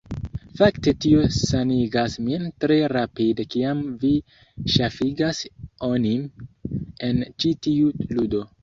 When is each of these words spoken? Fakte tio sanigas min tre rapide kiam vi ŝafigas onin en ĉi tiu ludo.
Fakte 0.59 0.93
tio 1.05 1.25
sanigas 1.35 2.15
min 2.29 2.47
tre 2.65 2.79
rapide 2.95 3.47
kiam 3.57 3.85
vi 4.05 4.13
ŝafigas 4.79 5.45
onin 5.93 6.29
en 7.11 7.25
ĉi 7.41 7.55
tiu 7.69 7.97
ludo. 8.17 8.47